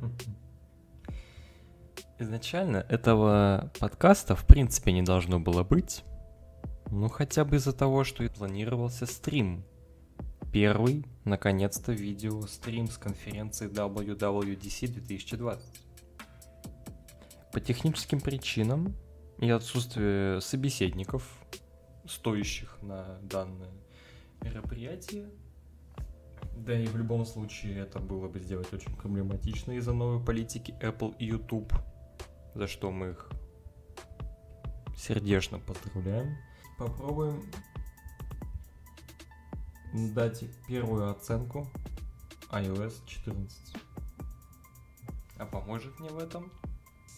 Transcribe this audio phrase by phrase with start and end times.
[2.18, 6.02] Изначально этого подкаста в принципе не должно было быть.
[6.90, 9.64] Ну хотя бы из-за того, что планировался стрим.
[10.52, 15.80] Первый, наконец-то, видео стрим с конференции WWDC 2020.
[17.52, 18.94] По техническим причинам
[19.38, 21.28] и отсутствию собеседников,
[22.06, 23.72] стоящих на данное
[24.40, 25.28] мероприятие,
[26.56, 31.14] да и в любом случае это было бы сделать очень проблематично из-за новой политики Apple
[31.18, 31.72] и YouTube,
[32.54, 33.30] за что мы их
[34.96, 36.36] сердечно поздравляем.
[36.78, 37.42] Попробуем
[39.92, 41.70] дать первую оценку
[42.50, 43.76] iOS 14.
[45.38, 46.50] А поможет мне в этом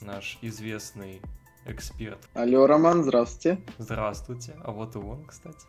[0.01, 1.21] наш известный
[1.65, 2.19] эксперт.
[2.35, 3.63] Алло, Роман, здравствуйте.
[3.79, 4.57] Здравствуйте.
[4.63, 5.67] А вот и он, кстати.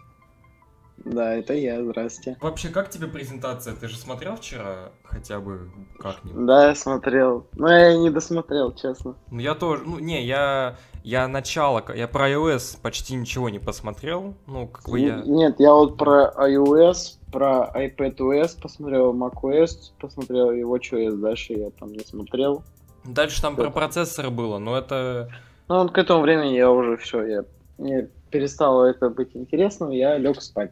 [1.05, 2.37] Да, это я, здрасте.
[2.41, 3.75] Вообще, как тебе презентация?
[3.75, 6.45] Ты же смотрел вчера хотя бы как-нибудь?
[6.45, 7.47] Да, я смотрел.
[7.53, 9.15] Но я не досмотрел, честно.
[9.31, 14.35] Ну, я тоже, ну, не, я, я начало, я про iOS почти ничего не посмотрел,
[14.47, 15.21] ну, как бы я...
[15.25, 21.91] Нет, я вот про iOS, про iPadOS посмотрел, macOS посмотрел, и WatchOS дальше я там
[21.93, 22.63] не смотрел.
[23.05, 25.29] Дальше там про процессоры было, но это...
[25.67, 27.45] Ну, вот к этому времени я уже все, я
[27.79, 30.71] мне перестало это быть интересным, я лег спать.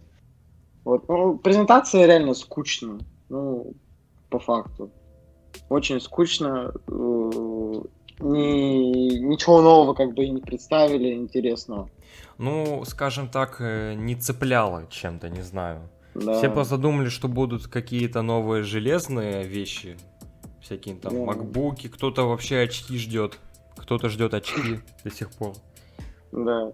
[0.88, 3.74] Вот, ну, презентация реально скучная, ну,
[4.30, 4.90] по факту.
[5.68, 6.72] Очень скучно.
[6.88, 7.82] Э,
[8.22, 11.90] ни, ничего нового как бы и не представили, интересного.
[12.38, 15.90] Ну, скажем так, э, не цепляло чем-то, не знаю.
[16.16, 16.38] Да.
[16.38, 19.98] Все просто думали, что будут какие-то новые железные вещи,
[20.62, 21.20] всякие там да.
[21.20, 23.40] макбуки, кто-то вообще очки ждет,
[23.76, 25.54] кто-то ждет очки до сих пор.
[26.32, 26.72] Да.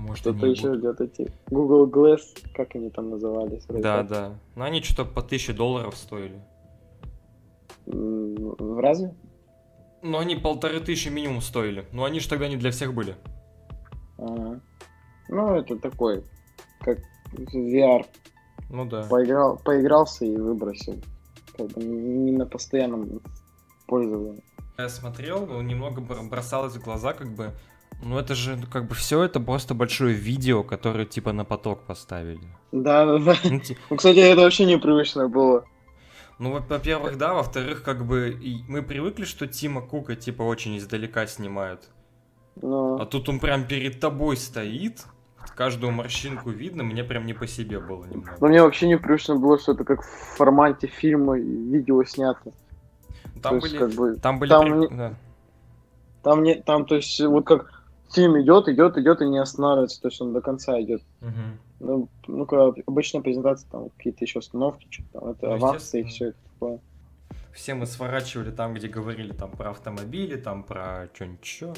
[0.00, 2.20] Может, Кто-то еще ждет эти Google Glass,
[2.54, 3.64] как они там назывались?
[3.66, 4.38] Да, да.
[4.56, 6.40] Но они что-то по 1000 долларов стоили.
[7.86, 9.14] Разве?
[10.02, 11.84] Ну, они полторы тысячи минимум стоили.
[11.92, 13.14] Но они же тогда не для всех были.
[14.16, 14.60] Ага.
[15.28, 16.24] Ну, это такой,
[16.80, 16.98] как
[17.34, 18.06] VR.
[18.70, 19.02] Ну да.
[19.02, 20.96] Поиграл, поигрался и выбросил.
[21.56, 23.20] Как бы не на постоянном
[23.86, 24.42] пользовании.
[24.78, 27.52] Я смотрел, ну, немного бросалось в глаза, как бы
[28.02, 31.82] ну это же, ну, как бы все это просто большое видео, которое типа на поток
[31.82, 32.40] поставили.
[32.72, 33.34] Да, да, да.
[33.44, 35.64] Ну, ну кстати, это вообще непривычно было.
[36.38, 41.90] Ну, во-первых, да, во-вторых, как бы мы привыкли, что Тима Кука типа очень издалека снимают.
[42.56, 42.96] Но...
[42.96, 45.04] А тут он прям перед тобой стоит,
[45.54, 48.36] каждую морщинку видно, мне прям не по себе было немного.
[48.40, 52.52] Но мне вообще непривычно было, что это как в формате фильма и видео снято.
[53.42, 54.96] Там то были, есть, как бы, там были, там, при...
[54.96, 55.14] да.
[56.22, 57.79] там не, там, то есть, вот как
[58.12, 61.02] фильм идет, идет, идет и не останавливается, то есть он до конца идет.
[61.20, 61.30] Угу.
[61.80, 66.04] Ну, ну когда обычная презентация, там какие-то еще остановки, что там, это ну, авансы и
[66.04, 66.80] все это такое.
[67.52, 71.72] Все мы сворачивали там, где говорили там про автомобили, там про что-нибудь еще,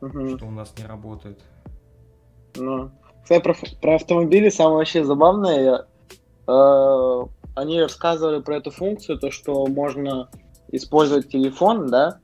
[0.00, 0.36] угу.
[0.36, 1.40] что у нас не работает.
[2.56, 2.90] Ну,
[3.22, 5.86] кстати, про, про автомобили самое вообще забавное,
[6.46, 7.24] э,
[7.54, 10.28] они рассказывали про эту функцию, то, что можно
[10.70, 12.18] использовать телефон, да,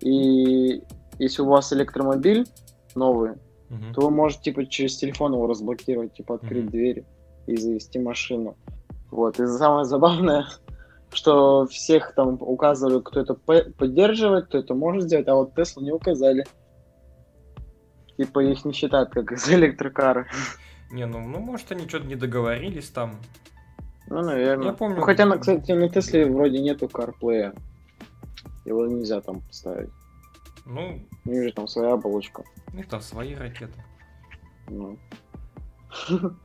[0.00, 0.82] и
[1.18, 2.46] если у вас электромобиль
[2.94, 3.32] новый,
[3.70, 3.94] uh-huh.
[3.94, 6.70] то вы можете типа через телефон его разблокировать, типа открыть uh-huh.
[6.70, 7.06] двери
[7.46, 8.56] и завести машину.
[9.10, 9.40] Вот.
[9.40, 10.46] И самое забавное,
[11.12, 15.92] что всех там указывали, кто это поддерживает, кто это может сделать, а вот Теслу не
[15.92, 16.44] указали.
[18.16, 20.26] Типа их не считают как из электрокара.
[20.90, 23.16] Не, ну, ну может они что-то не договорились там.
[24.08, 24.68] Ну, наверное.
[24.68, 24.96] Я помню.
[24.96, 27.56] Ну, хотя, на, кстати, на Тесле вроде нету CarPlay.
[28.64, 29.90] Его нельзя там поставить.
[30.68, 31.00] Ну...
[31.24, 32.44] У них же там своя оболочка.
[32.72, 33.82] У них там свои ракеты.
[34.68, 34.98] Ну.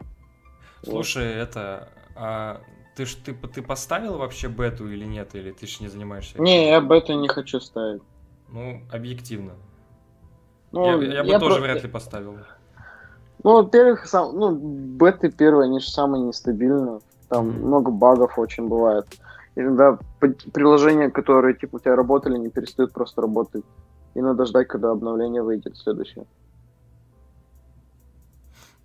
[0.83, 1.89] Слушай, это...
[2.15, 2.61] А
[2.95, 5.35] ты ж ты, ты поставил вообще бету или нет?
[5.35, 6.41] Или ты ж не занимаешься?
[6.41, 8.01] Не, я бету не хочу ставить.
[8.47, 9.53] Ну, объективно.
[10.71, 11.63] Ну, я, я бы я тоже про...
[11.63, 12.37] вряд ли поставил.
[13.43, 16.99] Ну, во-первых, сам, ну, беты первые, они же самые нестабильные.
[17.27, 17.65] Там mm-hmm.
[17.65, 19.05] много багов очень бывает.
[19.55, 19.99] И тогда
[20.53, 23.65] приложения, которые типа у тебя работали, не перестают просто работать.
[24.15, 26.25] И надо ждать, когда обновление выйдет следующее.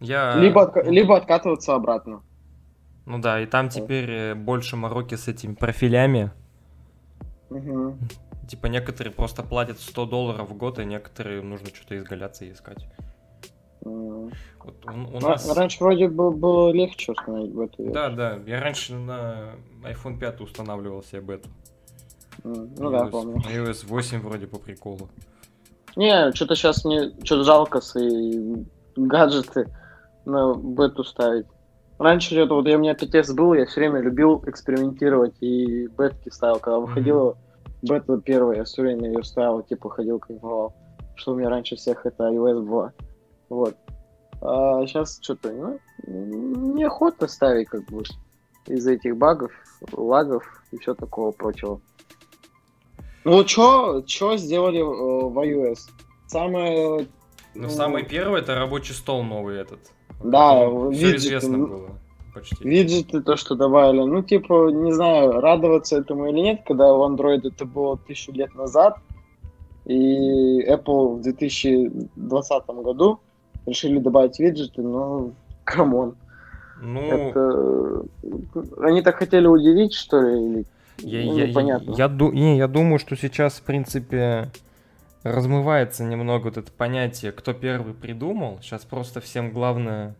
[0.00, 0.36] Я...
[0.36, 0.82] Либо, отка...
[0.82, 2.22] либо откатываться обратно.
[3.04, 6.30] Ну да, и там теперь э, больше мороки с этими профилями.
[7.50, 7.96] Угу.
[8.48, 12.86] Типа некоторые просто платят 100 долларов в год, а некоторые нужно что-то изгаляться и искать.
[13.84, 14.32] Mm.
[14.64, 15.54] Вот у, у нас...
[15.56, 17.90] Раньше вроде бы было легче установить бету.
[17.92, 18.38] Да, да.
[18.46, 21.48] Я раньше на iPhone 5 устанавливал себе бету.
[22.44, 23.36] Ну да, помню.
[23.36, 25.08] iOS 8 вроде по приколу.
[25.96, 28.64] Не, что-то сейчас мне что-то жалко свои
[28.96, 29.68] гаджеты
[30.24, 31.46] на бету ставить.
[31.98, 36.28] раньше это вот я, у меня 5S был, я все время любил экспериментировать и бетки
[36.30, 37.36] ставил, когда выходила
[37.82, 40.74] бета первая, я все время ее ставил, типа ходил кайфовал.
[41.16, 42.92] Что у меня раньше всех это iOS 2.
[43.48, 43.76] Вот.
[44.40, 48.02] А сейчас что-то, ну, неохота ставить, как бы,
[48.66, 49.50] из-за этих багов,
[49.92, 51.80] лагов и все такого прочего.
[53.28, 55.78] Ну что сделали э, в iOS?
[56.26, 57.06] Самое...
[57.54, 59.80] Ну, ну, самый первый это рабочий стол новый этот.
[60.22, 61.90] Да, ну, все известно было.
[62.34, 62.56] Почти.
[62.60, 64.02] Виджеты то, что добавили.
[64.02, 68.54] Ну, типа, не знаю, радоваться этому или нет, когда в Android это было тысячу лет
[68.54, 68.98] назад,
[69.86, 73.20] и Apple в 2020 году
[73.66, 75.32] решили добавить виджеты, но
[75.64, 76.16] come on.
[76.80, 78.04] Ну, это...
[78.82, 80.44] Они так хотели удивить, что ли?
[80.44, 80.66] Или...
[81.00, 81.94] Я, ну, я, непонятно.
[81.96, 84.50] Я, я, не, я думаю, что сейчас, в принципе,
[85.22, 88.58] размывается немного вот это понятие, кто первый придумал.
[88.62, 90.14] Сейчас просто всем главное...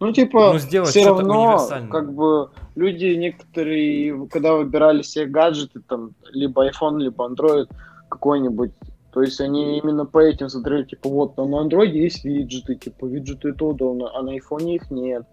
[0.00, 1.56] Ну, типа, ну, сделать все равно,
[1.88, 7.68] как бы, люди некоторые, когда выбирали себе гаджеты, там, либо iPhone, либо Android
[8.08, 8.72] какой-нибудь,
[9.12, 13.50] то есть они именно по этим смотрели, типа, вот, на Android есть виджеты, типа, виджеты
[13.50, 15.24] это удобно, а на iPhone их нет.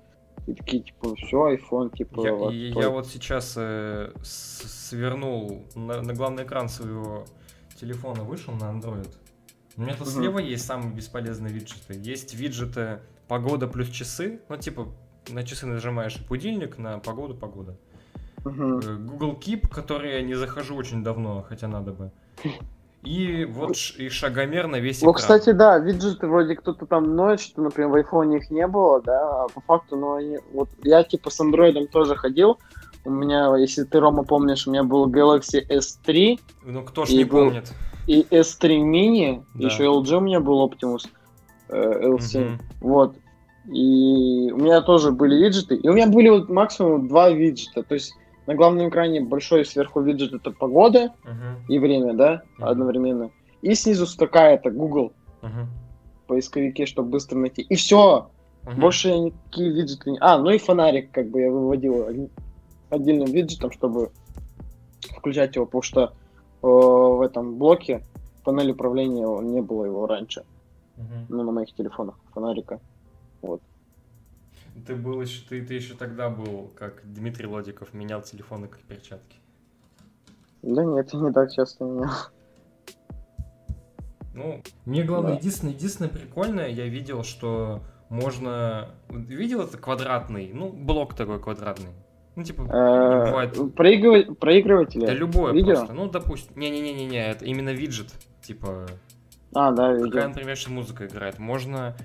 [0.47, 2.25] И такие, типа, все, iPhone, типа...
[2.25, 7.25] Я, вот, я, вот сейчас э, свернул на, на главный экран своего
[7.79, 9.09] телефона, вышел на Android.
[9.77, 10.17] У меня тут угу.
[10.17, 11.93] слева есть самые бесполезные виджеты.
[11.93, 14.41] Есть виджеты погода плюс часы.
[14.49, 14.87] Ну, типа,
[15.29, 17.77] на часы нажимаешь будильник, на погоду погода.
[18.43, 18.81] Угу.
[19.07, 22.11] Google Keep, который я не захожу очень давно, хотя надо бы.
[23.03, 25.07] И вот и шагомер на весь экран.
[25.07, 29.01] Ну, кстати, да, виджеты вроде кто-то там ноет, что, например, в айфоне их не было,
[29.01, 30.37] да, а по факту, ну, они...
[30.53, 32.59] Вот я, типа, с андроидом тоже ходил,
[33.03, 36.39] у меня, если ты, Рома, помнишь, у меня был Galaxy S3.
[36.65, 37.71] Ну, кто ж не был, помнит.
[38.07, 39.67] И S3 mini, да.
[39.67, 41.07] еще LG у меня был Optimus
[41.69, 42.55] э, L7.
[42.55, 42.63] Угу.
[42.81, 43.15] Вот.
[43.67, 45.75] И у меня тоже были виджеты.
[45.75, 47.83] И у меня были вот максимум два виджета.
[47.83, 48.13] То есть
[48.47, 51.67] на главном экране большой сверху виджет это погода uh-huh.
[51.69, 52.65] и время, да, uh-huh.
[52.65, 53.31] одновременно.
[53.61, 55.13] И снизу строка это Google.
[55.41, 55.65] Uh-huh.
[56.27, 57.61] Поисковики, чтобы быстро найти.
[57.61, 58.29] И все.
[58.63, 58.79] Uh-huh.
[58.79, 60.17] Больше никакие виджеты не...
[60.19, 62.29] А, ну и фонарик, как бы я выводил
[62.89, 64.11] отдельным виджетом, чтобы
[65.17, 66.07] включать его, потому что э,
[66.61, 68.03] в этом блоке
[68.43, 70.43] панель управления не было его раньше.
[70.97, 71.25] Uh-huh.
[71.29, 72.79] Ну, на моих телефонах фонарика.
[73.41, 73.61] Вот.
[74.85, 79.37] Ты был еще, ты, ты еще тогда был, как Дмитрий Лодиков, менял телефоны как перчатки.
[80.61, 82.11] Да нет, я не так часто менял.
[84.33, 85.37] Ну, мне главное, да.
[85.39, 88.89] единственное, единственное прикольное, я видел, что можно...
[89.09, 90.51] Видел это квадратный?
[90.53, 91.91] Ну, блок такой квадратный.
[92.35, 93.75] Ну, типа, э, бывает...
[93.75, 95.05] Проигрывать, проигрыватель?
[95.05, 95.75] Да любое видео?
[95.75, 95.93] просто.
[95.93, 96.57] Ну, допустим.
[96.57, 98.07] Не-не-не-не, это именно виджет.
[98.41, 98.87] Типа...
[99.53, 100.11] А, да, видео.
[100.11, 101.39] Какая, например, музыка играет.
[101.39, 101.95] Можно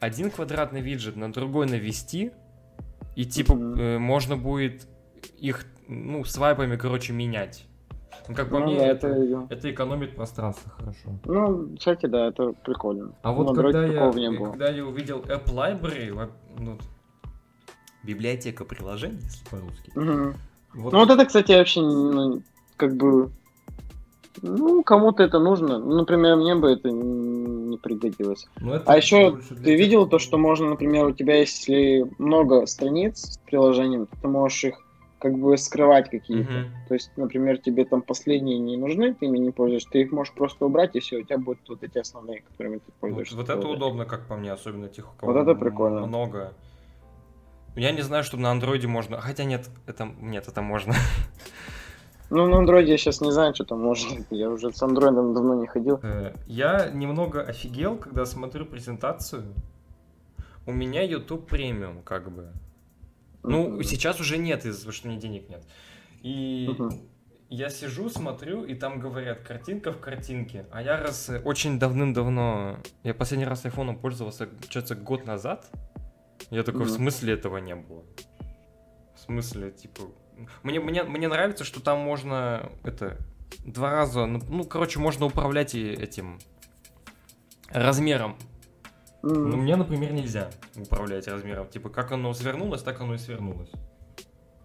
[0.00, 2.32] один квадратный виджет на другой навести,
[3.16, 3.80] и типа mm-hmm.
[3.80, 4.86] э, можно будет
[5.38, 7.66] их, ну, свайпами, короче, менять.
[8.28, 11.18] Ну, как по ну, мне, да, это, это, это экономит пространство хорошо.
[11.24, 13.12] Ну, кстати, да, это прикольно.
[13.22, 16.78] А вот когда я, когда я увидел App Library, ну,
[18.04, 19.92] библиотека приложений, если по-русски.
[19.96, 20.36] Угу.
[20.74, 20.92] Вот.
[20.92, 22.42] Ну, вот это, кстати, вообще, ну,
[22.76, 23.30] как бы,
[24.42, 25.78] ну, кому-то это нужно.
[25.78, 26.90] Ну, например, мне бы это
[27.68, 28.46] не пригодилось.
[28.60, 33.38] Ну, а еще ты видел то, что можно, например, у тебя если много страниц с
[33.38, 34.84] приложением, то ты можешь их
[35.18, 36.52] как бы скрывать какие-то.
[36.52, 40.12] uh То есть, например, тебе там последние не нужны, ты ими не пользуешься, ты их
[40.12, 43.36] можешь просто убрать, и все, у тебя будут вот эти основные, которыми ты пользуешься.
[43.36, 46.06] Вот, вот это удобно, как по мне, особенно тех, у кого вот это прикольно.
[46.06, 46.54] много.
[47.76, 49.20] Я не знаю, что на андроиде можно.
[49.20, 50.94] Хотя нет, это нет, это можно.
[52.30, 54.24] Ну, на андроиде я сейчас не знаю, что там можно.
[54.30, 55.98] Я уже с андроидом давно не ходил.
[56.02, 59.54] Э, я немного офигел, когда смотрю презентацию.
[60.66, 62.52] У меня YouTube премиум, как бы.
[63.42, 65.64] Ну, сейчас уже нет, из-за того, что у меня денег нет.
[66.22, 66.68] И
[67.48, 70.66] я сижу, смотрю, и там говорят картинка в картинке.
[70.70, 75.70] А я раз э, очень давным-давно, я последний раз айфоном пользовался, что-то год назад.
[76.50, 78.04] Я такой, в смысле этого не было?
[79.14, 80.02] В смысле, типа,
[80.62, 83.16] мне, мне, мне нравится, что там можно это
[83.64, 86.38] два раза, ну, ну короче, можно управлять и этим
[87.70, 88.36] размером.
[89.22, 89.34] Mm.
[89.34, 91.68] Но мне, например, нельзя управлять размером.
[91.68, 93.70] Типа, как оно свернулось, так оно и свернулось.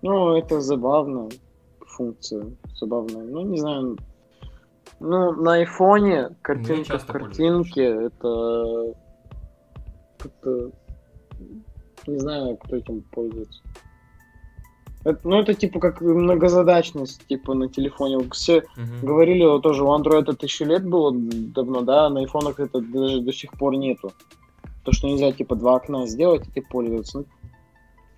[0.02, 1.30] Ну, это забавно.
[1.80, 3.24] Функция забавная.
[3.24, 3.98] Ну, не знаю.
[5.00, 8.94] Ну, на айфоне картинка в картинке это...
[10.24, 10.72] это...
[12.06, 13.62] Не знаю, кто этим пользуется.
[15.04, 18.26] Это, ну, это типа как многозадачность, типа на телефоне.
[18.32, 19.06] Все uh-huh.
[19.06, 23.22] говорили, тоже у Android это тысячу лет было давно, да, а на айфонах это даже
[23.22, 24.14] до сих пор нету.
[24.84, 27.20] То, что нельзя типа два окна сделать и ты пользоваться.
[27.20, 27.26] Ну,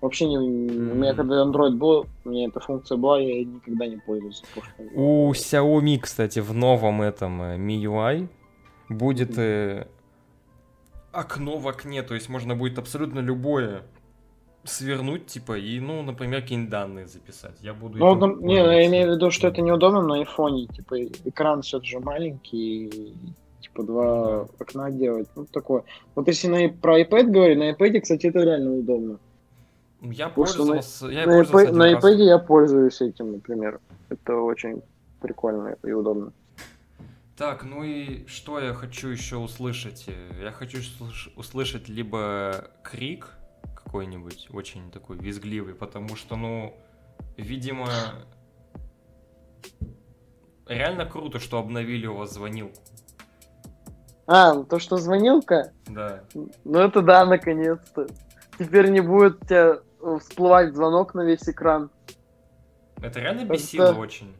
[0.00, 3.96] Вообще не, у меня когда Android был, у меня эта функция была, я никогда не
[3.96, 4.44] пользовался.
[4.94, 8.28] У Xiaomi, кстати, в новом этом э, MIUI
[8.90, 9.88] будет э,
[11.12, 13.84] окно в окне, то есть можно будет абсолютно любое
[14.66, 17.56] свернуть, типа, и, ну, например, какие-нибудь данные записать.
[17.62, 21.04] Я буду Ну, там- не, я имею в виду, что это неудобно на айфоне, типа
[21.04, 23.14] экран все же маленький, и,
[23.60, 25.82] типа два окна делать, ну такое.
[26.14, 29.18] Вот если на, про iPad говорить, на iPad, кстати, это реально удобно.
[30.02, 33.80] Я что на- пользовался, я на пользовался iPad, на iPad я пользуюсь этим, например.
[34.08, 34.82] Это очень
[35.20, 36.32] прикольно и удобно.
[37.36, 40.06] Так, ну и что я хочу еще услышать?
[40.42, 43.35] Я хочу услыш- услышать либо крик
[43.86, 46.74] какой-нибудь, очень такой визгливый, потому что, ну,
[47.36, 47.88] видимо,
[50.66, 52.74] реально круто, что обновили у вас звонилку.
[54.26, 56.24] А, ну то, что звонилка, Да.
[56.64, 58.08] ну это да, наконец-то.
[58.58, 61.90] Теперь не будет у тебя э, всплывать звонок на весь экран.
[63.00, 64.34] Это реально Это- бесило очень.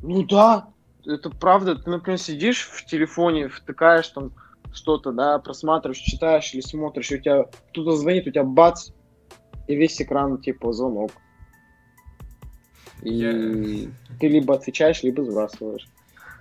[0.00, 0.68] Ну да,
[1.04, 1.76] это правда.
[1.76, 4.32] Ты, например, сидишь в телефоне, втыкаешь там
[4.74, 8.90] что-то, да, просматриваешь, читаешь или смотришь, и у тебя кто-то звонит, у тебя бац,
[9.68, 11.12] и весь экран типа звонок.
[13.02, 15.86] И Я- ты либо отвечаешь, либо сбрасываешь.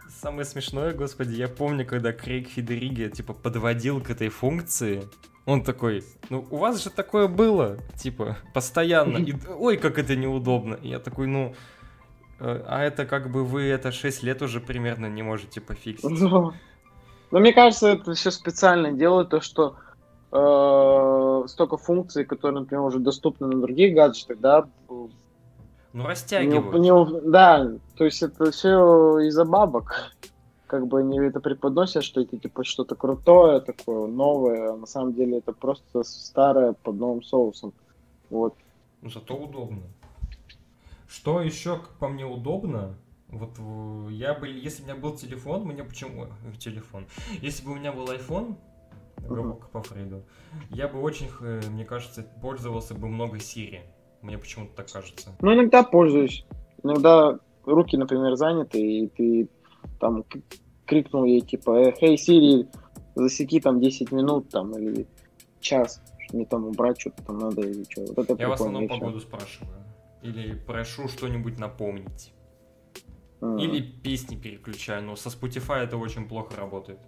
[0.10, 5.04] Самое смешное, господи, я помню, когда Крейг Федериги, типа, подводил к этой функции,
[5.46, 10.76] он такой, ну, у вас же такое было, типа, постоянно, и, ой, как это неудобно.
[10.76, 11.54] И я такой, ну,
[12.40, 16.10] э, а это как бы вы это 6 лет уже примерно не можете пофиксить.
[17.34, 19.76] Ну, Но мне кажется, это все специально делают, то что
[20.32, 25.10] э, столько функций, которые, например, уже доступны на других гаджетах, да, Ну,
[25.94, 26.80] Не- растягивают.
[26.80, 30.14] не- да, то есть это все из-за бабок.
[30.68, 35.14] Как бы они это преподносят, что это типа что-то крутое, такое новое, а на самом
[35.14, 37.74] деле это просто старое под новым соусом.
[38.30, 38.54] Вот.
[39.02, 39.82] Ну, зато удобно.
[41.08, 42.94] Что еще, как по мне, удобно?
[43.34, 47.08] Вот э, я бы, если у меня был телефон, мне почему э, телефон?
[47.42, 48.56] Если бы у меня был iPhone,
[49.18, 50.24] грубо по Фрейду,
[50.70, 53.82] я бы очень, э, мне кажется, пользовался бы много Siri.
[54.22, 55.32] Мне почему-то так кажется.
[55.42, 56.46] Ну, иногда пользуюсь.
[56.84, 59.50] Иногда руки, например, заняты, и ты
[60.00, 60.24] там
[60.86, 62.68] крикнул ей, типа, «Э, «Хей, Сири,
[63.16, 65.08] засеки там 10 минут, там, или
[65.60, 68.06] час, мне там убрать что-то там надо, или что».
[68.16, 69.00] Вот это Я в основном всё.
[69.00, 69.74] погоду спрашиваю.
[70.22, 72.34] Или прошу что-нибудь напомнить.
[73.60, 77.00] Или песни переключаю, но со Spotify это очень плохо работает.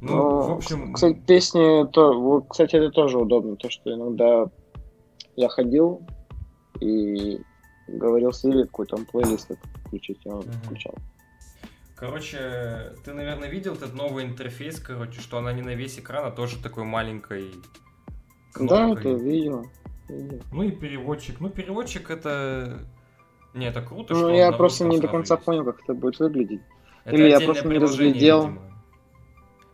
[0.00, 0.92] Ну, Ну, в общем...
[0.94, 4.46] Кстати, песни, то, кстати, это тоже удобно, то, что иногда
[5.36, 6.02] я ходил
[6.80, 7.40] и
[7.88, 9.50] говорил Сири какой-то там плейлист
[9.86, 10.52] включить, я он Мгм.
[10.64, 10.94] включал.
[11.94, 16.30] Короче, ты, наверное, видел этот новый интерфейс, короче, что она не на весь экран, а
[16.32, 17.52] тоже такой маленькой
[18.58, 19.12] Да, кнопкой.
[19.12, 19.66] это видел.
[20.08, 20.40] видел.
[20.52, 21.38] Ну и переводчик.
[21.38, 22.80] Ну, переводчик это...
[23.54, 25.44] Не, это круто, Ну, я просто не до конца есть.
[25.44, 26.60] понял, как это будет выглядеть.
[27.04, 28.40] Это Или я просто не разглядел.
[28.46, 28.62] видимо.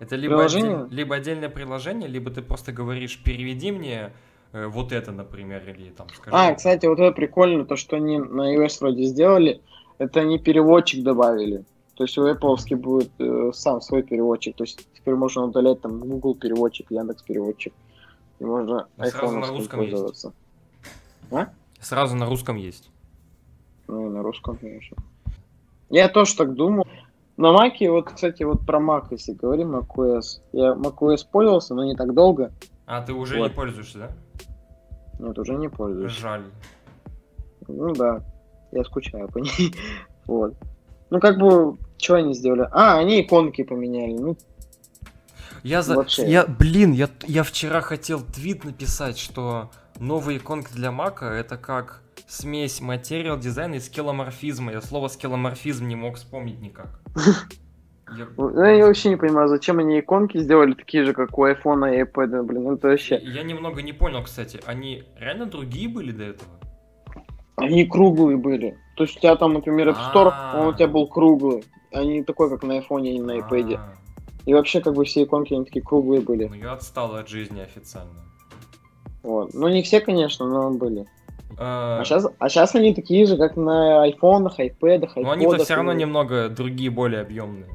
[0.01, 0.77] Это либо, Приложение?
[0.85, 4.13] отдель- либо отдельное приложение, либо ты просто говоришь, переведи мне
[4.53, 6.35] э, вот это, например, или там скажи.
[6.37, 9.61] А, кстати, вот это прикольно, то, что они на iOS вроде сделали,
[9.99, 11.65] это они переводчик добавили.
[11.97, 14.55] То есть у Apple будет э, сам свой переводчик.
[14.57, 17.73] То есть теперь можно удалять там Google переводчик, Яндекс переводчик.
[18.39, 19.91] И можно Ну, сразу на русском есть.
[19.93, 20.33] пользоваться.
[21.81, 22.89] Сразу на русском есть.
[23.89, 24.97] Ну и на русском, конечно.
[25.91, 26.87] Я тоже так думал.
[27.37, 30.41] На Маке, вот, кстати, вот про Mac, если говорим, macOS.
[30.53, 32.53] Я macOS пользовался, но не так долго.
[32.87, 33.49] А, ты уже Вот.
[33.49, 34.11] не пользуешься, да?
[35.19, 36.13] Нет, уже не пользуюсь.
[36.13, 36.43] Жаль.
[37.67, 38.23] Ну да,
[38.73, 39.75] я скучаю по ней.
[40.27, 40.55] Вот.
[41.09, 42.69] Ну как бы, что они сделали?
[42.71, 44.13] А, они иконки поменяли.
[44.13, 44.37] Ну,
[45.63, 45.95] Я за...
[45.95, 46.31] Вообще.
[46.31, 52.03] Я, блин, я, я вчера хотел твит написать, что новые иконки для Мака это как
[52.29, 54.73] смесь материал дизайна и скеломорфизма.
[54.73, 57.01] Я слово скеломорфизм не мог вспомнить никак.
[58.17, 61.95] Я- ну, я вообще не понимаю, зачем они иконки сделали такие же, как у iPhone
[61.95, 63.21] и iPad, блин, это вообще...
[63.23, 66.49] Я немного не понял, кстати, они реально другие были до этого?
[67.57, 68.79] Они круглые были.
[68.97, 70.59] То есть у тебя там, например, App Store, А.
[70.59, 71.65] он у тебя был круглый.
[71.93, 73.75] А не такой, как на iPhone и на iPad.
[73.75, 73.95] А,
[74.47, 76.47] И вообще, как бы все иконки, они такие круглые были.
[76.47, 78.25] Ну я отстал от жизни официально.
[79.23, 79.53] Вот.
[79.53, 81.05] Ну не все, конечно, но были.
[81.57, 85.65] А, А сейчас, а сейчас они такие же, как на айфонах, айпэдах, Но они-то айподах
[85.65, 87.67] все равно и- немного другие, более объемные.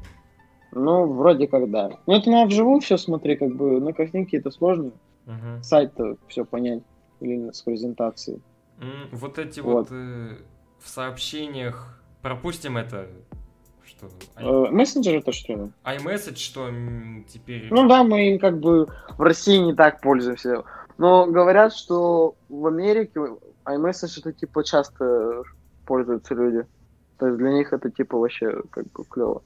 [0.72, 1.90] Ну, вроде как да.
[2.06, 4.90] Ну, это надо вживую все смотри, как бы на картинке это сложно.
[5.26, 5.62] Мгм.
[5.62, 6.82] Сайт-то все понять.
[7.20, 8.40] Или с презентацией.
[8.80, 9.88] М, Вот эти Вот.
[9.88, 10.36] вот э,
[10.80, 13.06] в сообщениях пропустим это,
[13.86, 15.70] что ай- Э, мессенджеры то что ли?
[15.84, 16.68] iMessage, что
[17.32, 17.68] теперь...
[17.70, 20.64] Ну да, мы им как бы в России не так пользуемся.
[20.98, 23.20] Но говорят, что в Америке
[23.66, 25.42] iMessage это типа часто
[25.86, 26.66] пользуются люди.
[27.18, 29.42] То есть для них это типа вообще как бы клево.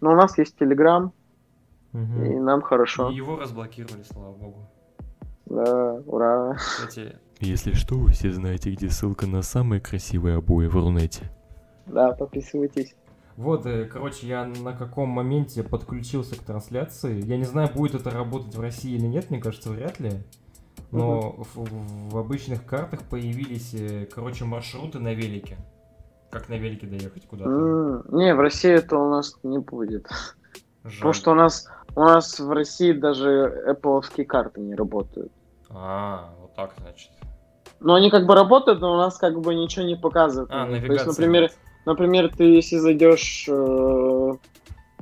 [0.00, 1.10] Но у нас есть Telegram,
[1.92, 2.24] Мгм.
[2.24, 3.10] и нам хорошо.
[3.10, 4.68] И его разблокировали, слава богу.
[5.46, 6.54] Да, ура.
[6.54, 11.30] Кстати, если что, вы все знаете, где ссылка на самые красивые обои в Рунете.
[11.86, 12.94] Да, подписывайтесь.
[13.36, 17.20] Вот, э, короче, я на каком моменте подключился к трансляции.
[17.24, 20.10] Я не знаю, будет это работать в России или нет, мне кажется, вряд ли.
[20.90, 25.56] Но в, в обычных картах появились, э, короче, маршруты на велике.
[26.30, 28.04] Как на велике доехать куда-то.
[28.08, 30.08] Не, в России это у нас не будет.
[30.84, 30.94] Жаль.
[30.94, 35.32] Потому что у нас у нас в России даже Apple карты не работают.
[35.68, 37.10] А, вот так, значит.
[37.80, 40.50] Но они как бы работают, но у нас как бы ничего не показывают.
[40.52, 41.08] А, То есть, навигация.
[41.08, 41.50] например,
[41.86, 44.32] например, ты если зайдешь э,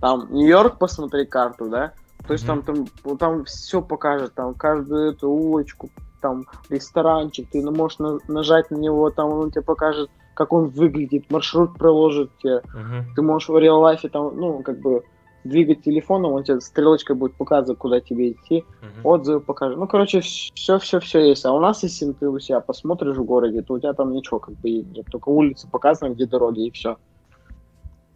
[0.00, 1.92] там Нью-Йорк посмотри карту, да,
[2.28, 2.62] то есть Мгм.
[2.62, 5.88] там там ну, там все покажет, там каждую эту улочку,
[6.20, 11.30] там ресторанчик, ты можешь на- нажать на него, там он тебе покажет, как он выглядит,
[11.30, 13.14] маршрут проложит тебе, Мгм.
[13.16, 15.02] ты можешь в реал-лайфе там, ну, как бы
[15.42, 19.00] двигать телефоном, он тебе стрелочкой будет показывать, куда тебе идти, Мгм.
[19.04, 19.78] отзывы покажет.
[19.78, 21.46] Ну, короче, все-все-все есть.
[21.46, 24.38] А у нас, если ты у себя посмотришь в городе, то у тебя там ничего
[24.38, 25.06] как бы нет.
[25.10, 26.98] Только улицы показаны, где дороги, и все.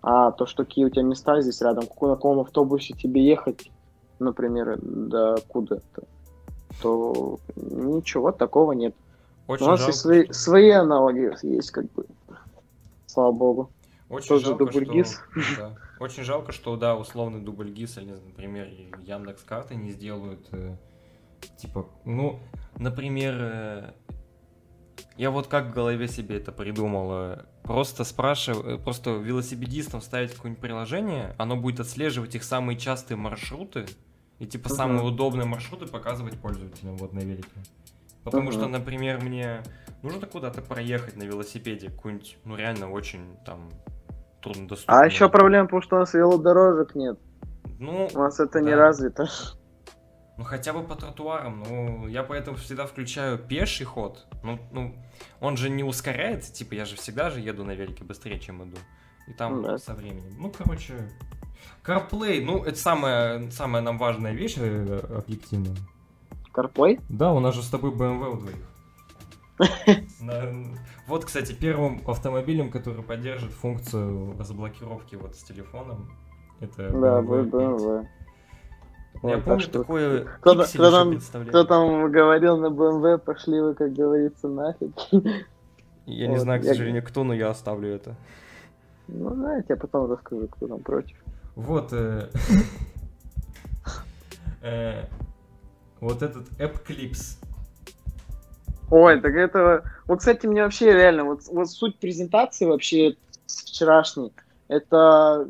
[0.03, 3.71] А то, что какие у тебя места здесь рядом, на каком автобусе тебе ехать,
[4.19, 6.03] например, да куда-то,
[6.81, 8.95] то ничего такого нет.
[9.47, 12.07] Очень у нас жалко, и свои, что- свои аналоги есть, как бы.
[13.07, 13.71] Слава богу.
[14.09, 15.21] Очень Тоже жалко, дубльгиз.
[15.37, 15.57] что...
[15.59, 15.77] да.
[16.01, 18.69] Очень жалко, что, да, условный дубль ГИС, или, например,
[19.01, 20.77] Яндекс карты не сделают, э,
[21.57, 22.41] типа, ну,
[22.77, 23.93] например, э,
[25.17, 30.61] я вот как в голове себе это придумал, э, просто спрашиваю, просто велосипедистам ставить какое-нибудь
[30.63, 33.87] приложение, оно будет отслеживать их самые частые маршруты,
[34.39, 34.77] и, типа, Мгм.
[34.77, 37.49] самые удобные маршруты показывать пользователям вот на велике.
[38.25, 38.53] Потому Мгм.
[38.53, 39.63] что, например, мне
[40.03, 43.69] нужно куда-то проехать на велосипеде, какую-нибудь, ну, реально очень, там,
[44.41, 45.01] труднодоступную.
[45.03, 47.19] А еще проблема, потому что у нас велодорожек нет.
[47.79, 48.77] Ну, У нас это не Да.
[48.77, 49.29] развито.
[50.43, 51.63] Ну, хотя бы по тротуарам.
[51.69, 54.27] Ну, я поэтому всегда включаю пеший ход.
[54.43, 54.95] Ну, ну,
[55.41, 58.77] он же не ускоряет, типа, я же всегда же еду на велике быстрее, чем иду.
[59.29, 59.79] И там да.
[59.79, 60.35] со временем.
[60.39, 60.95] Ну, короче,
[61.85, 65.77] CarPlay, ну, это самая, самая нам важная вещь, э, объективно.
[66.53, 66.99] Карплей?
[67.09, 68.57] Да, у нас же с тобой BMW у двоих.
[71.07, 76.11] Вот, кстати, первым автомобилем, который поддержит функцию разблокировки вот с телефоном,
[76.61, 77.53] это Да, BMW 5.
[77.53, 78.07] BMW.
[79.23, 83.75] Я Вот, помню что- такое Кто, кто там, кто там говорил на BMW, пошли вы,
[83.75, 84.91] как говорится, нафиг.
[86.07, 88.17] Я не Вот, знаю, к я- сожалению, кто, но я оставлю это.
[89.07, 91.17] Ну, да, я потом расскажу, кто там против.
[91.55, 92.29] Вот, э,
[94.63, 95.05] э,
[96.01, 97.39] вот этот App Clips.
[98.91, 99.85] Ой, так это...
[100.07, 104.33] Вот, кстати, мне вообще реально, вот, вот суть презентации вообще с вчерашней,
[104.69, 105.49] это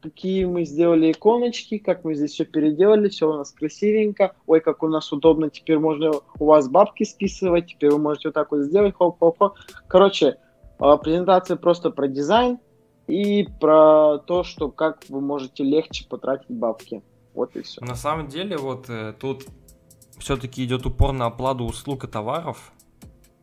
[0.00, 4.34] какие мы сделали иконочки, как мы здесь все переделали, все у нас красивенько.
[4.46, 8.34] Ой, как у нас удобно, теперь можно у вас бабки списывать, теперь вы можете вот
[8.34, 9.54] так вот сделать, хоп-хоп-хоп.
[9.86, 10.38] Короче,
[10.78, 12.58] а, презентация просто про дизайн
[13.06, 17.02] и про то, что как вы можете легче потратить бабки.
[17.34, 17.84] Вот и все.
[17.84, 19.46] На самом деле, вот э, тут
[20.18, 22.72] все-таки идет упор на оплату услуг и товаров.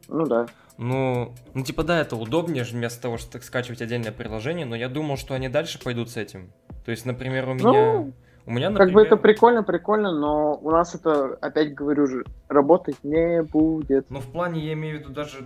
[0.07, 0.47] Ну да.
[0.77, 4.89] Ну, ну, типа, да, это удобнее же вместо того, чтобы скачивать отдельное приложение, но я
[4.89, 6.51] думал, что они дальше пойдут с этим.
[6.85, 8.13] То есть, например, у Ну, меня...
[8.45, 12.25] у меня, Как бы это например, прикольно, прикольно, но у нас это, опять говорю же,
[12.47, 14.05] работать не будет.
[14.11, 15.39] Ну, в плане, я имею в виду даже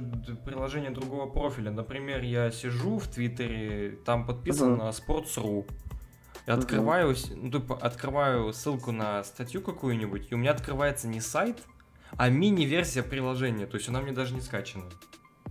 [0.45, 1.71] приложение другого профиля.
[1.71, 4.77] Например, я сижу в Твиттере, там подписан Мгм.
[4.79, 5.65] на Sports.ru.
[6.47, 6.59] Мгм.
[6.59, 11.59] открываю, ну, типа, открываю ссылку на статью какую-нибудь, и у меня открывается не сайт,
[12.17, 13.65] а мини-версия приложения.
[13.67, 14.85] То есть она мне даже не скачана.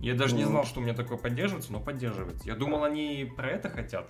[0.01, 0.51] Я даже не Мгм.
[0.51, 2.47] знал, что у меня такое поддерживается, но поддерживается.
[2.47, 4.07] Я думал, они про это хотят.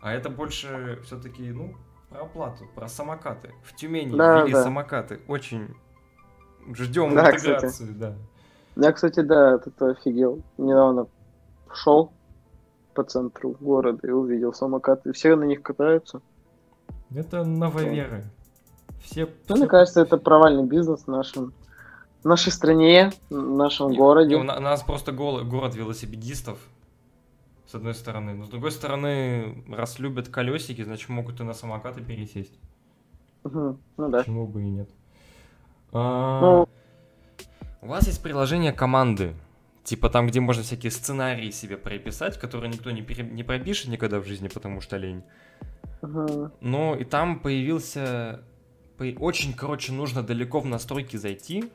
[0.00, 1.74] А это больше все-таки, ну,
[2.10, 3.52] про оплату, про самокаты.
[3.64, 4.62] В Тюмени Да, ввели да.
[4.62, 5.20] самокаты.
[5.26, 5.74] Очень
[6.72, 8.14] ждем Да, интеграцию, да.
[8.76, 10.42] Я, кстати, да, от этого офигел.
[10.58, 11.06] Недавно
[11.72, 12.12] шел
[12.94, 15.12] по центру города и увидел самокаты.
[15.12, 16.20] Все на них катаются.
[17.12, 18.24] Это нововеры.
[19.00, 21.52] Все, Ну, все- мне кажется, это провальный бизнес в нашем,
[22.24, 24.30] в нашей стране, в нашем Не, городе.
[24.30, 26.58] не, у на- у нас просто город велосипедистов,
[27.66, 28.34] с одной стороны.
[28.34, 32.58] Но с другой стороны, раз любят колесики, значит могут и на самокаты пересесть.
[33.44, 33.78] Мгм.
[33.98, 34.18] Ну да.
[34.18, 34.88] Почему бы и нет?
[35.92, 36.68] А, Ну,
[37.82, 39.34] У вас есть приложение команды.
[39.82, 44.18] Типа там, где можно всякие сценарии себе прописать, которые никто не, пере- не пропишет никогда
[44.18, 45.22] в жизни, потому что лень.
[46.00, 46.52] мгм.
[46.62, 48.40] Но и там появился...
[48.96, 51.70] по- Очень, короче, нужно далеко в настройки зайти,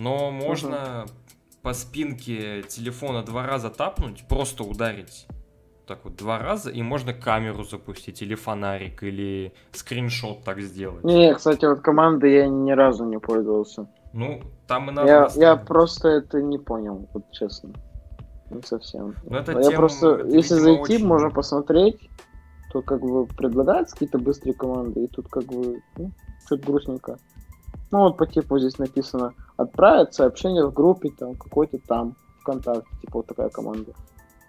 [0.00, 1.04] Но можно
[1.60, 5.26] по спинке телефона два раза тапнуть, просто ударить
[5.86, 11.02] так вот два раза, и можно камеру запустить, или фонарик, или скриншот так сделать.
[11.04, 13.88] Не, кстати, вот команды я ни разу не пользовался.
[14.12, 15.08] Ну, там и надо...
[15.08, 17.72] Я, я просто это не понял, вот честно.
[18.50, 19.16] Не совсем.
[19.24, 22.08] Ну, это я тем- просто, это, если видимо, зайти, очень- можно посмотреть,
[22.72, 26.12] то как бы предлагаются какие-то быстрые команды, и тут как бы, ну,
[26.46, 27.18] что-то грустненько.
[27.90, 33.18] Ну вот по типу здесь написано отправить сообщение в группе там какой-то там ВКонтакте, типа
[33.18, 33.92] вот такая команда.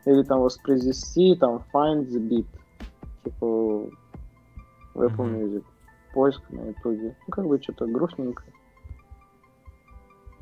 [0.05, 2.47] Или там воспроизвести, там find the beat,
[3.23, 3.45] типа
[4.93, 5.17] в Apple.
[5.17, 5.63] Music.
[6.13, 7.15] Поиск на ютубе.
[7.27, 8.43] Ну как бы что-то грустненько.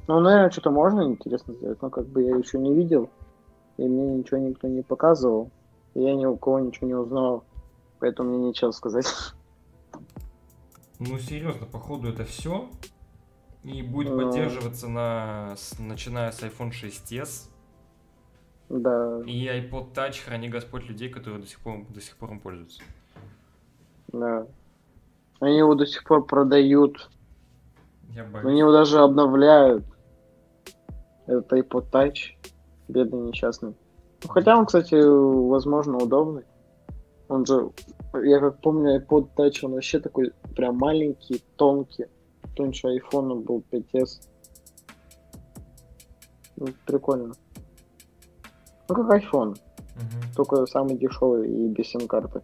[0.08, 3.10] Ну, наверное, что-то можно интересно сделать, но как бы я еще не видел,
[3.78, 5.52] и мне ничего никто не показывал,
[5.94, 7.44] и я ни у кого ничего не узнал,
[8.00, 9.06] поэтому мне нечего сказать.
[10.98, 12.68] Ну, серьезно, походу это все.
[13.64, 14.18] И будет Ну.
[14.24, 17.50] поддерживаться на, с- начиная с iPhone 6s
[18.70, 22.40] Да, и iPod Touch, храни Господь людей, которые до сих пор, до сих пор им
[22.40, 22.82] пользуются.
[24.14, 24.46] да.
[25.42, 27.10] Они его до сих пор продают,
[28.10, 28.46] Я боюсь.
[28.48, 29.84] они его даже обновляют.
[31.28, 32.36] Это iPod Touch,
[32.88, 33.74] бедный несчастный.
[34.24, 36.44] Ну, хотя он, кстати, возможно, удобный.
[37.30, 37.72] Он же,
[38.24, 42.08] я как помню, iPod Touch, он вообще такой прям маленький, тонкий.
[42.56, 44.28] Тоньше айфона был 5s.
[46.58, 47.34] Ну, прикольно.
[48.90, 49.56] Ну, как iPhone,
[49.96, 50.34] Мгм.
[50.36, 52.42] только самый дешевый и без сим-карты.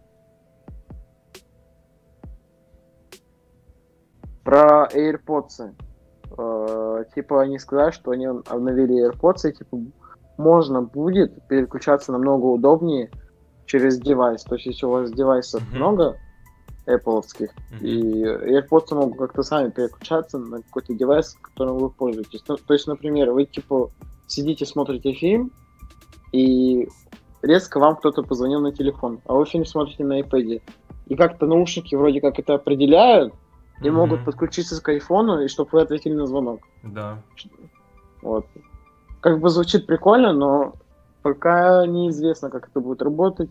[4.44, 5.74] Про AirPods.
[6.38, 9.78] Э, типа они сказали, что они обновили AirPods, и типа
[10.38, 13.10] можно будет переключаться намного удобнее
[13.64, 14.42] через девайс.
[14.44, 15.76] То есть, если у вас девайсов Мгм.
[15.76, 16.16] много,
[16.86, 17.22] Apple,
[17.70, 17.84] Мгм.
[17.84, 22.44] и AirPods могут как-то сами переключаться на какой-то девайс, которым вы пользуетесь.
[22.48, 23.90] Ну, то есть, например, вы типа
[24.26, 25.50] сидите, смотрите фильм,
[26.32, 26.88] и
[27.42, 30.62] резко вам кто-то позвонил на телефон, а вы фильм смотрите на iPad.
[31.06, 33.32] И как-то наушники вроде как это определяют,
[33.80, 33.98] и Мгм.
[33.98, 36.60] могут подключиться к айфону, и чтобы вы ответили на звонок.
[36.82, 37.22] Да.
[38.22, 38.46] Вот.
[39.20, 40.74] Как бы звучит прикольно, но
[41.22, 43.50] пока неизвестно, как это будет работать.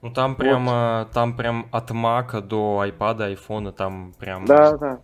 [0.00, 4.44] Ну там прямо, там прям от Мака до iPad, айфона, там прям...
[4.46, 5.00] Да, да.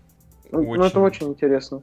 [0.52, 1.00] Ну, ну, это Очень.
[1.00, 1.82] очень интересно.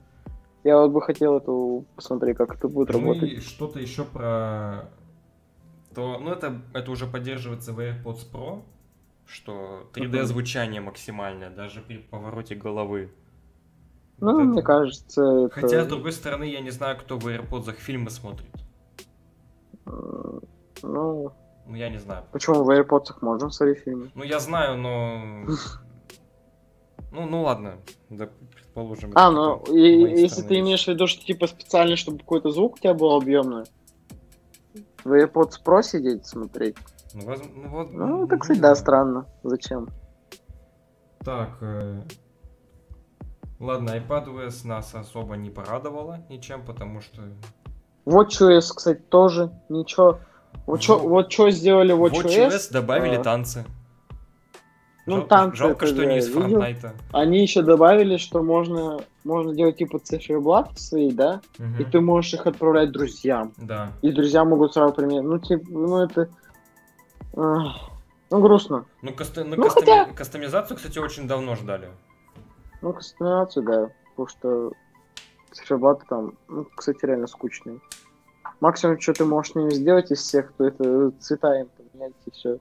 [0.63, 3.29] Я вот бы хотел это посмотреть, как это будет Ну работать.
[3.31, 4.89] и что-то еще про...
[5.93, 8.61] То, ну это, это уже поддерживается в AirPods Pro,
[9.25, 10.25] что 3D Мгм.
[10.25, 13.11] звучание максимальное, даже при повороте головы.
[14.19, 14.67] Ну, Вот мне это.
[14.67, 15.55] кажется, это...
[15.61, 18.47] Хотя, с другой стороны, я не знаю, кто в AirPods фильмы смотрит.
[19.85, 20.41] м,
[20.83, 21.33] Ну,
[21.71, 22.25] Ну, я не знаю.
[22.33, 24.11] почему в AirPods можно смотреть фильмы?
[24.13, 25.45] Ну, я знаю, но...
[27.13, 27.77] Ну, ну ладно,
[28.09, 29.11] да, предположим.
[29.15, 32.77] А, ну, и, если ты имеешь в виду, что типа специально, чтобы какой-то звук у
[32.77, 33.65] тебя был объемный,
[35.03, 36.77] в AirPods Pro сидеть смотреть?
[37.13, 38.75] Ну, воз- ну, вот, Ну, ну, так, кстати, не да, знаю.
[38.77, 39.25] странно.
[39.43, 39.89] Зачем?
[41.19, 42.01] Так, э,
[43.59, 47.23] ладно, iPadOS нас особо не порадовала ничем, потому что...
[48.05, 50.19] WatchOS, кстати, тоже ничего.
[50.67, 53.65] Вот что Во- вот чё сделали В WatchOS, WatchOS добавили а, танцы.
[55.07, 56.61] Ну, Жал- танцы Жалко, что не из видел.
[56.61, 56.91] Fortnite.
[57.11, 61.41] они еще добавили, что можно, можно делать типа циферблаты свои, да,
[61.79, 63.51] и ты можешь их отправлять друзьям.
[63.57, 63.91] Да.
[64.03, 65.23] И друзья могут сразу применять.
[65.23, 66.29] Ну, типа, ну это...
[67.35, 67.75] ах,
[68.29, 68.85] Ну, грустно.
[69.01, 71.89] Ну, каста- ну, Ну, кастоми- хотя- кастомизацию, кстати, очень давно ждали.
[72.81, 73.89] Ну, кастомизацию, да.
[74.15, 74.71] Потому что
[75.51, 77.79] циферблаты там, ну, кстати, реально скучные.
[78.61, 82.59] Максимум, что ты можешь ними сделать из всех, то это цвета им поменять и все.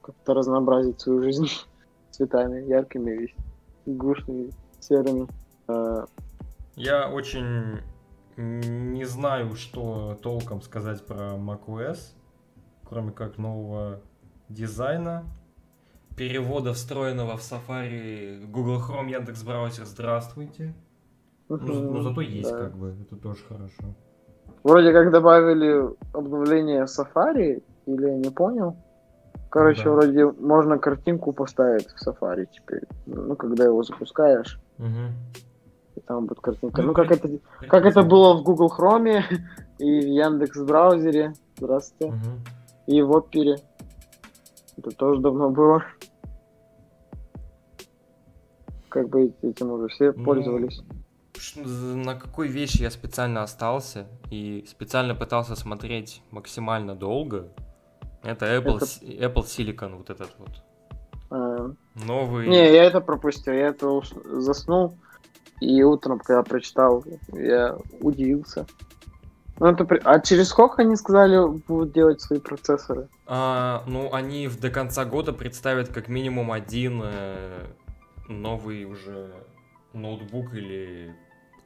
[0.00, 1.48] Как-то разнообразить свою жизнь
[2.10, 3.34] цветами, яркими,
[3.84, 5.28] грустными, серыми.
[6.74, 7.80] Я очень
[8.36, 12.14] не знаю, что толком сказать про macOS,
[12.84, 14.00] кроме как нового
[14.48, 15.24] дизайна,
[16.16, 20.74] перевода встроенного в Safari Google Chrome, Яндекс Браузер, здравствуйте.
[21.50, 22.58] Ну, ну, зато есть да.
[22.58, 23.94] как бы, это тоже хорошо.
[24.66, 28.74] Вроде как добавили обновление Safari, или я не понял.
[29.48, 29.90] Короче, Да.
[29.92, 32.82] вроде можно картинку поставить в Safari теперь.
[33.06, 35.12] Ну, когда его запускаешь, Мгм.
[35.94, 36.82] и там будет картинка.
[36.82, 37.28] Ну, Ну, как это,
[37.68, 39.22] как это было в Google Chrome
[39.78, 41.32] и в Яндекс браузере.
[41.58, 42.12] Здравствуйте.
[42.12, 42.40] Мгм.
[42.88, 43.58] И в Опере.
[44.78, 45.84] Это тоже давно было.
[48.88, 50.82] Как бы этим уже все Ну, пользовались.
[51.64, 57.48] На какой вещи я специально остался и специально пытался смотреть максимально долго,
[58.22, 60.50] это Apple, Это- Apple Silicon, вот этот вот
[61.30, 62.46] А, новый.
[62.48, 64.96] Не, я это пропустил, я это ус- заснул.
[65.60, 68.66] И утром, когда прочитал, я удивился.
[69.58, 70.00] Ну, это при...
[70.04, 73.08] А через сколько они сказали будут делать свои процессоры?
[73.26, 77.66] А, ну, они до конца года представят как минимум один э,
[78.28, 79.32] новый уже
[79.94, 81.16] ноутбук или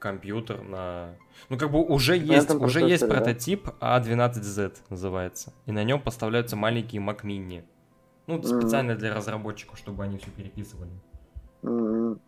[0.00, 1.14] компьютер на...
[1.48, 3.14] Ну, как бы уже есть, уже есть процессоре, да?
[3.16, 5.52] прототип А12Z называется.
[5.66, 7.62] И на нем поставляются маленькие Mac Mini.
[8.26, 10.90] Ну, специально для разработчиков, чтобы они все переписывали.
[11.62, 12.18] М,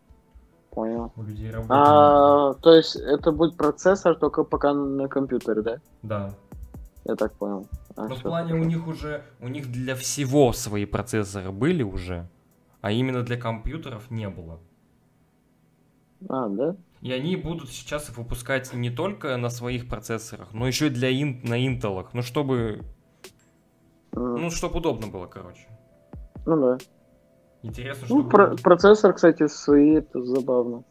[0.70, 1.12] Понял.
[1.16, 5.76] У людей А, то есть это будет процессор только пока на компьютере, да?
[6.02, 6.34] Да.
[7.04, 7.66] Я так понял.
[7.94, 8.68] А, Но в всё, плане у хорошо.
[8.70, 12.26] них уже, у них для всего свои процессоры были уже,
[12.80, 14.60] а именно для компьютеров не было.
[16.28, 16.76] А, да?
[17.02, 21.10] И они будут сейчас их выпускать не только на своих процессорах, но еще и для
[21.10, 22.14] ин- на интелах.
[22.14, 22.82] Ну, чтобы,
[24.12, 25.66] ну, чтобы удобно было, короче.
[26.46, 26.78] Ну да.
[27.62, 28.62] Интересно, Ну, что про- будет.
[28.62, 30.84] процессор, кстати, свои, это забавно.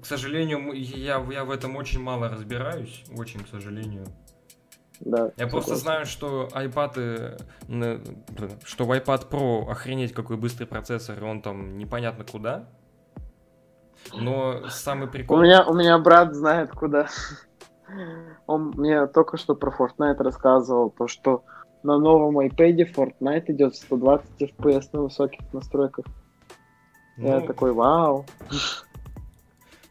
[0.00, 4.06] К сожалению, я, я в этом очень мало разбираюсь, очень, к сожалению.
[5.00, 5.32] Да.
[5.36, 7.36] Я просто знаю, что iPad,
[7.68, 7.98] э,
[8.64, 12.68] что в iPad Pro охренеть какой быстрый процессор, и он там непонятно куда.
[14.14, 15.38] Но самый прикол...
[15.38, 17.08] У меня, у меня брат знает куда.
[18.46, 21.44] Он мне только что про Fortnite рассказывал, то что
[21.82, 26.06] на новом iPad Fortnite идет 120 FPS на высоких настройках.
[27.16, 28.24] Я ну, такой, вау.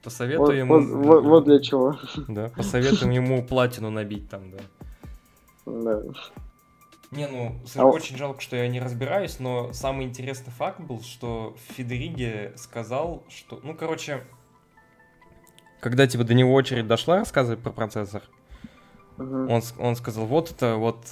[0.04, 0.80] посоветую Вот, ему...
[0.80, 1.95] вот- вот- вот для чего.
[2.28, 4.58] Да, посоветуем ему платину набить там, да.
[5.65, 6.02] Да.
[7.12, 11.58] Не, ну, А очень жалко, что я не разбираюсь, но самый интересный факт был, что
[11.76, 14.24] Федериги сказал, что, ну, короче,
[15.82, 18.24] когда типа до него очередь дошла рассказывать про процессор,
[19.17, 19.50] Мгм.
[19.50, 21.06] он, он сказал, вот это вот,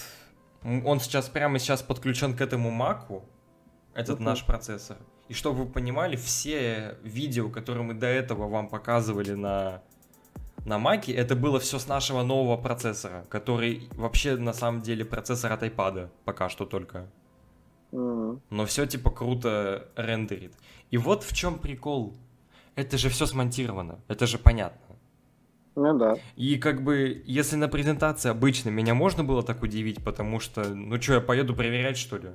[0.63, 3.25] он сейчас прямо сейчас подключен к этому маку,
[3.93, 4.25] этот Мгм.
[4.25, 4.97] наш процессор.
[5.27, 9.81] И чтобы вы понимали, все видео, которые мы до этого вам показывали на
[10.65, 15.51] на маке, это было все с нашего нового процессора, который вообще на самом деле процессор
[15.51, 17.09] от iPad пока что только.
[17.91, 20.53] Но все типа круто рендерит.
[20.91, 22.15] И вот в чем прикол.
[22.75, 24.95] Это же все смонтировано, это же понятно.
[25.75, 26.17] Ну да.
[26.35, 31.01] И как бы, если на презентации обычно меня можно было так удивить, потому что, ну
[31.01, 32.29] что, я поеду проверять, что ли?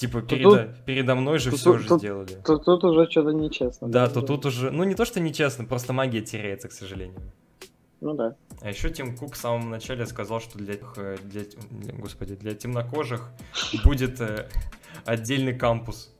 [0.00, 2.38] Типа, тут- передо, передо мной же тут- все уже тут- сделали.
[2.44, 3.88] То тут уже что-то нечестно.
[3.88, 7.20] Да, то тут уже, ну не то, что нечестно, просто магия теряется, к сожалению.
[8.00, 8.34] Ну да.
[8.62, 12.54] А еще Тим Кук в самом начале сказал, что для, э, для, для- господи, для
[12.54, 13.28] темнокожих
[13.84, 14.48] будет э,
[15.04, 16.10] отдельный кампус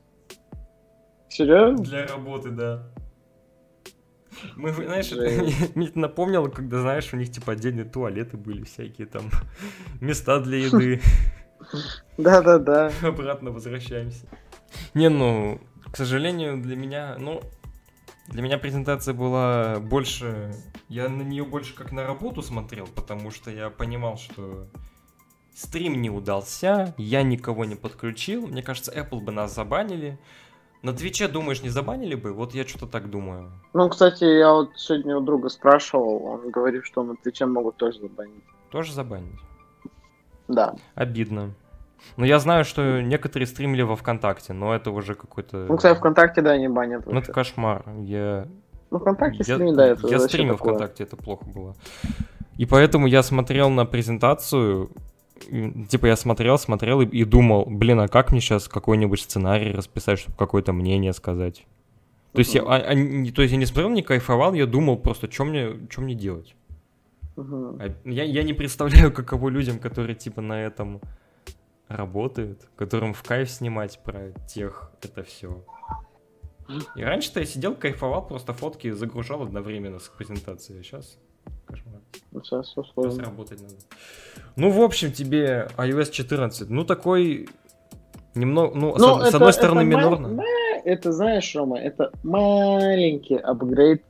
[1.29, 1.83] Серьезно?
[1.83, 2.91] для работы, да.
[4.57, 9.31] Мы, знаешь, это мне напомнило, когда, знаешь, у них типа отдельные туалеты были всякие там,
[10.01, 11.01] места для еды.
[12.19, 12.93] Да-да-да.
[13.03, 14.27] Обратно возвращаемся.
[14.95, 17.43] Не, ну, к сожалению, для меня, ну,
[18.29, 20.55] для меня презентация была больше...
[20.89, 24.67] Я на нее больше как на работу смотрел, потому что я понимал, что
[25.55, 28.47] стрим не удался, я никого не подключил.
[28.47, 30.19] Мне кажется, Apple бы нас забанили.
[30.83, 32.33] На Твиче, думаешь, не забанили бы?
[32.33, 33.53] Вот я что-то так думаю.
[33.75, 38.01] Ну, кстати, я вот сегодня у друга спрашивал, он говорит, что на Твиче могут тоже
[38.01, 38.45] забанить.
[38.71, 39.39] Тоже забанить.
[40.55, 40.75] Да.
[40.95, 41.51] Обидно.
[42.17, 45.67] Но я знаю, что некоторые стримили во ВКонтакте, но это уже какой-то...
[45.69, 47.85] Ну, кстати, ВКонтакте, да, не банят Ну, это кошмар.
[48.01, 48.47] Я
[48.91, 50.75] Ну, ВКонтакте Я, стрим, да, это я стримил такое.
[50.75, 51.75] ВКонтакте, это плохо было.
[52.57, 54.91] И поэтому я смотрел на презентацию,
[55.89, 60.19] типа я смотрел, смотрел и, и думал, блин, а как мне сейчас какой-нибудь сценарий расписать,
[60.19, 61.67] чтобы какое-то мнение сказать?
[62.33, 64.97] То есть, я, а- а не- то есть я не смотрел, не кайфовал, я думал
[64.99, 66.55] просто, что мне, что мне делать?
[67.81, 71.01] А Я, я не представляю, каково людям, которые типа на этом
[71.89, 75.65] работают, которым в кайф снимать про тех это все.
[76.95, 81.19] И раньше-то я сидел, кайфовал, просто фотки загружал одновременно с презентацией, а сейчас
[81.67, 82.01] кошмар.
[82.31, 83.75] Ну, Сейчас Сейчас работать надо.
[84.55, 87.49] Ну, в общем, тебе iOS 14, ну, такой
[88.37, 90.29] немного, ну, с, Ну, с это- одной стороны, это ма- минорно.
[90.29, 90.45] ма-
[90.85, 94.05] Это, знаешь, Рома, это маленький апгрейд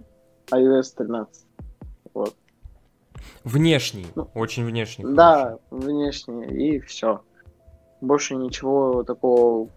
[0.52, 1.46] iOS 13.
[3.44, 5.04] Внешний, Ну, очень внешний.
[5.04, 5.16] хороший.
[5.16, 7.20] Да, внешне, и все.
[8.00, 9.68] Больше ничего такого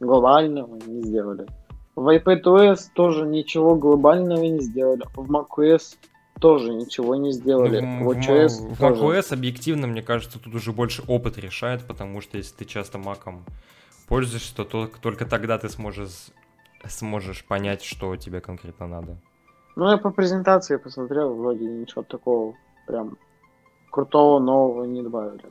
[0.00, 1.46] глобального не сделали.
[1.94, 5.02] В iPadOS тоже ничего глобального не сделали.
[5.14, 5.96] В macOS
[6.40, 7.80] тоже ничего не сделали.
[7.80, 9.02] Ну, в WatchOS в тоже.
[9.02, 13.44] macOS объективно, мне кажется, тут уже больше опыт решает, потому что если ты часто маком
[14.08, 16.28] пользуешься, то только, только тогда ты сможешь,
[16.86, 19.16] сможешь понять, что тебе конкретно надо.
[19.74, 22.54] Ну, я по презентации посмотрел, вроде ничего такого
[22.86, 23.18] прям
[23.90, 25.44] крутого, нового не добавили.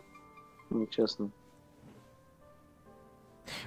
[0.69, 1.30] Ну, честно.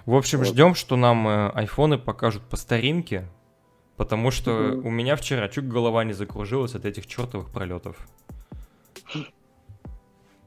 [0.06, 0.48] В общем, Вот.
[0.48, 3.28] ждем, что нам э, айфоны покажут по старинке,
[3.98, 4.86] Потому что Мгм.
[4.86, 7.96] у меня вчера чуть голова не закружилась от этих чертовых пролетов.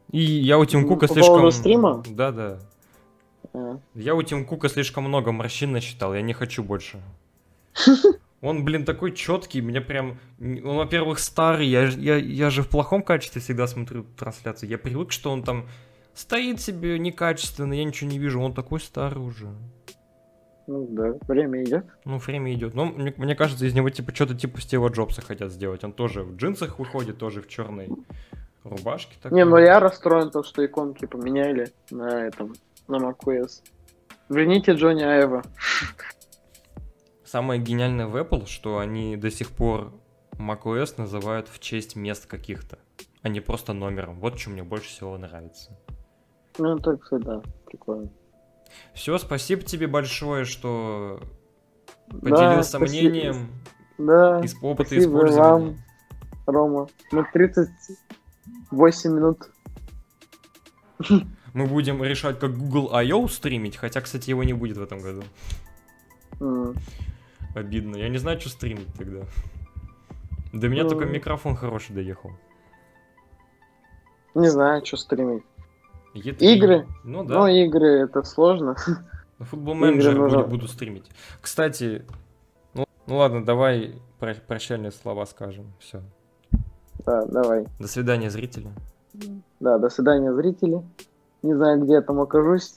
[0.10, 1.52] И я у Тим Кука по слишком...
[1.52, 2.02] стрима?
[2.08, 2.60] Да, да.
[3.54, 3.78] А.
[3.94, 7.02] Я у Тим Кука слишком много морщин насчитал, я не хочу больше.
[8.42, 10.20] Он, блин, такой четкий, мне прям...
[10.40, 14.68] Он, во-первых, старый, я, я, я же в плохом качестве всегда смотрю трансляции.
[14.68, 15.68] Я привык, что он там
[16.16, 19.50] стоит себе некачественно, я ничего не вижу, он такой старый уже.
[20.66, 21.86] Ну да, время идет.
[22.06, 22.74] Ну, время идет.
[22.74, 25.84] Но мне, мне кажется, из него типа что-то типа Стива Джобса хотят сделать.
[25.84, 27.90] Он тоже в джинсах выходит, тоже в черной
[28.64, 29.16] рубашке.
[29.16, 29.44] Не, такой.
[29.46, 32.54] ну я расстроен, то, что иконки поменяли на этом,
[32.88, 33.62] на macOS.
[34.30, 35.44] Верните Джонни Айва.
[37.32, 39.94] Самое гениальное в Apple, что они до сих пор
[40.34, 42.78] macOS называют в честь мест каких-то,
[43.22, 44.20] а не просто номером.
[44.20, 45.72] Вот что мне больше всего нравится.
[46.58, 47.42] Ну, так всегда.
[47.68, 48.10] Прикольно.
[48.94, 51.22] Все, спасибо тебе большое, что
[52.08, 53.10] Да, поделился спасибо.
[53.10, 53.48] мнением
[53.98, 55.68] Да, из опыта спасибо использования.
[55.68, 55.78] вам,
[56.48, 56.88] Рома.
[57.14, 59.50] Мы 38 минут.
[61.54, 63.26] Мы будем решать, как Google I.O.
[63.30, 65.24] стримить, хотя, кстати, его не будет в этом году.
[66.42, 66.76] М,
[67.56, 67.96] Обидно.
[67.98, 69.22] Я не знаю, что стримить тогда.
[70.54, 70.90] До меня Ну.
[70.90, 72.32] только микрофон хороший доехал.
[74.36, 75.44] Не знаю, что стримить.
[76.14, 76.38] E3.
[76.40, 76.88] Игры?
[77.04, 77.36] Ну да.
[77.40, 78.76] Но игры это сложно.
[79.40, 81.10] На Футбол менеджер буду, буду стримить.
[81.42, 82.06] Кстати,
[82.74, 85.74] ну, ну ладно, давай про- прощальные слова скажем.
[85.80, 86.02] Все.
[87.06, 87.66] Да, давай.
[87.80, 88.70] До свидания, зрители.
[89.60, 90.82] Да, до свидания, зрители.
[91.42, 92.74] Не знаю, где я там окажусь.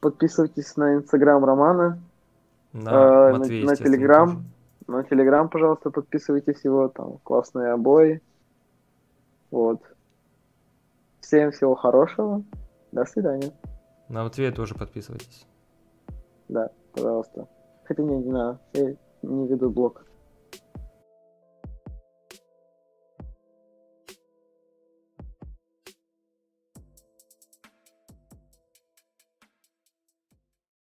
[0.00, 2.00] Подписывайтесь на инстаграм Романа,
[2.72, 4.28] На, Э, на- на Телеграм.
[4.28, 4.44] тоже.
[4.86, 8.22] на телеграм, пожалуйста, подписывайтесь его, там классные обои.
[9.50, 9.82] Вот.
[11.20, 12.42] Всем всего хорошего.
[12.92, 13.52] До свидания.
[14.08, 15.46] На Матвея тоже подписывайтесь.
[16.48, 17.46] Да, пожалуйста.
[17.84, 18.58] Хотя не, не надо.
[18.72, 20.04] Я не веду блог.